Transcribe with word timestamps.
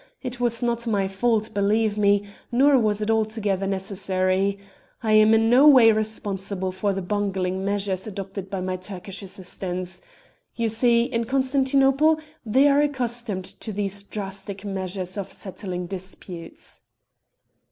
It 0.23 0.39
was 0.39 0.63
not 0.63 0.87
my 0.87 1.07
fault, 1.07 1.53
believe 1.53 1.95
me, 1.95 2.25
nor 2.51 2.75
was 2.75 3.03
it 3.03 3.11
altogether 3.11 3.67
necessary. 3.67 4.57
I 5.03 5.11
am 5.11 5.31
in 5.31 5.47
no 5.47 5.67
way 5.67 5.91
responsible 5.91 6.71
for 6.71 6.91
the 6.91 7.03
bungling 7.03 7.63
measures 7.63 8.07
adopted 8.07 8.49
by 8.49 8.61
my 8.61 8.77
Turkish 8.77 9.21
assistants. 9.21 10.01
You 10.55 10.69
see, 10.69 11.03
in 11.03 11.25
Constantinople 11.25 12.19
they 12.43 12.67
are 12.67 12.81
accustomed 12.81 13.45
to 13.61 13.71
these 13.71 14.01
drastic 14.01 14.65
means 14.65 15.17
of 15.19 15.31
settling 15.31 15.85
disputes.' 15.85 16.81